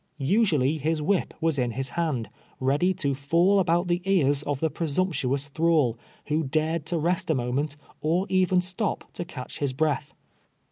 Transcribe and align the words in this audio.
Usually 0.33 0.79
his 0.79 0.99
whip 0.99 1.31
was 1.39 1.59
in 1.59 1.73
his 1.73 1.89
hand, 1.89 2.29
ready 2.59 2.91
to 2.95 3.13
fjill 3.13 3.59
about 3.59 3.87
the 3.87 4.01
ears 4.03 4.41
of 4.41 4.59
the 4.59 4.71
presumptuous 4.71 5.47
thrall, 5.49 5.95
who 6.25 6.43
dared 6.43 6.87
to 6.87 6.97
rest 6.97 7.29
a 7.29 7.35
moment, 7.35 7.77
or 8.01 8.25
even 8.27 8.61
stop 8.61 9.13
to 9.13 9.23
catch 9.23 9.59
his 9.59 9.73
breath. 9.73 10.15